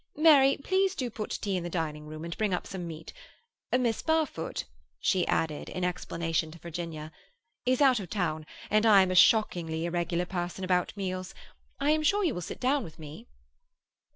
Mary, 0.17 0.57
please 0.57 0.95
do 0.95 1.11
put 1.11 1.29
tea 1.43 1.55
in 1.55 1.61
the 1.63 1.69
dining 1.69 2.07
room, 2.07 2.25
and 2.25 2.35
bring 2.35 2.55
up 2.55 2.65
some 2.65 2.87
meat—Miss 2.87 4.01
Barfoot," 4.01 4.63
she 4.99 5.27
added, 5.27 5.69
in 5.69 5.83
explanation 5.83 6.49
to 6.49 6.57
Virginia, 6.57 7.11
"is 7.67 7.81
out 7.81 7.99
of 7.99 8.09
town, 8.09 8.47
and 8.71 8.87
I 8.87 9.03
am 9.03 9.11
a 9.11 9.13
shockingly 9.15 9.85
irregular 9.85 10.25
person 10.25 10.63
about 10.63 10.97
meals. 10.97 11.35
I 11.79 11.91
am 11.91 12.01
sure 12.01 12.23
you 12.23 12.33
will 12.33 12.41
sit 12.41 12.59
down 12.59 12.83
with 12.83 12.97
me?" 12.97 13.27